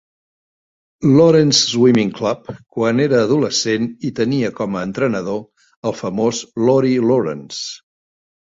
[1.17, 5.39] Lawrence Swimming Club quan era adolescent i tenia com a entrenador
[5.91, 7.63] el famós Laurie Lawrence.